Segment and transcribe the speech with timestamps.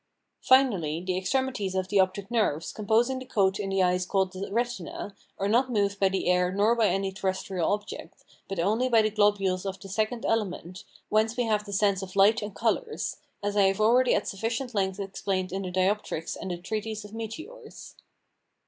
[0.41, 4.51] Finally, the extremities of the optic nerves, composing the coat in the eyes called the
[4.51, 9.03] retina, are not moved by the air nor by any terrestrial object, but only by
[9.03, 13.17] the globules of the second element, whence we have the sense of light and colours:
[13.43, 17.93] as I have already at sufficient length explained in the Dioptrics and treatise of Meteors.